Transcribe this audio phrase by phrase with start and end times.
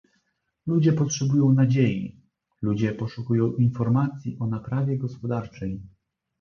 [0.67, 2.15] Ludzie potrzebują nadziei,
[2.61, 5.81] ludzie poszukują informacji o naprawie gospodarczej